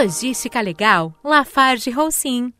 [0.00, 2.54] Logística Legal, Lafarge Roussin.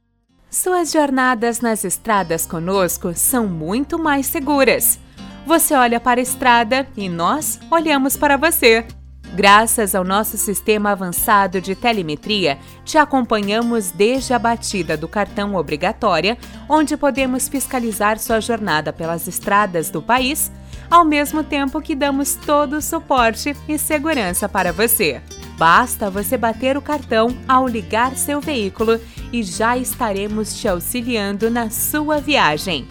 [0.50, 5.00] Suas jornadas nas estradas conosco são muito mais seguras.
[5.46, 8.86] Você olha para a estrada e nós olhamos para você.
[9.32, 16.36] Graças ao nosso sistema avançado de telemetria, te acompanhamos desde a batida do cartão obrigatória,
[16.68, 20.52] onde podemos fiscalizar sua jornada pelas estradas do país,
[20.90, 25.22] ao mesmo tempo que damos todo o suporte e segurança para você.
[25.60, 28.98] Basta você bater o cartão ao ligar seu veículo
[29.30, 32.88] e já estaremos te auxiliando na sua viagem.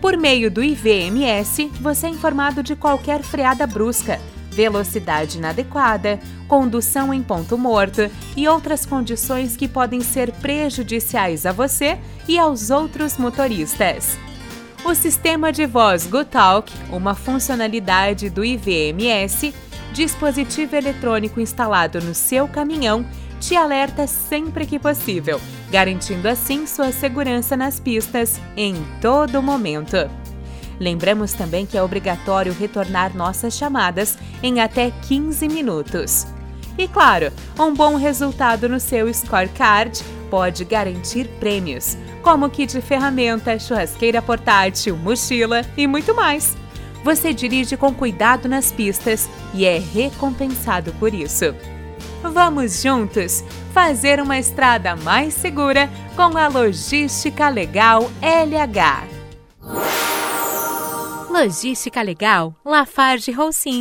[0.00, 6.18] Por meio do IVMS, você é informado de qualquer freada brusca, velocidade inadequada,
[6.48, 12.68] condução em ponto morto e outras condições que podem ser prejudiciais a você e aos
[12.68, 14.18] outros motoristas.
[14.84, 19.54] O sistema de voz GoTalk, uma funcionalidade do IVMS,
[19.92, 23.04] dispositivo eletrônico instalado no seu caminhão
[23.40, 29.96] te alerta sempre que possível, garantindo assim sua segurança nas pistas em todo momento.
[30.80, 36.26] Lembramos também que é obrigatório retornar nossas chamadas em até 15 minutos.
[36.76, 43.58] E claro, um bom resultado no seu scorecard pode garantir prêmios, como kit de ferramenta,
[43.58, 46.56] churrasqueira portátil, mochila e muito mais.
[47.04, 51.54] Você dirige com cuidado nas pistas e é recompensado por isso.
[52.22, 59.18] Vamos juntos fazer uma estrada mais segura com a Logística Legal LH.
[61.30, 63.80] Logística Legal Lafarge Roussin.